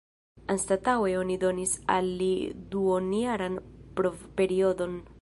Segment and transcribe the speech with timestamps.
[0.53, 2.31] Anstataŭe oni donis al li
[2.75, 3.63] duonjaran
[4.01, 5.03] provperiodon.